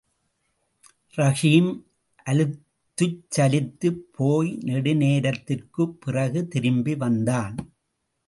[1.15, 1.83] ரஹீம்,
[2.25, 7.55] அலுத்துச்சலித்துப் போய் நெடுநேரத்திற்குப் பிறகு திரும்பி வந்தான்.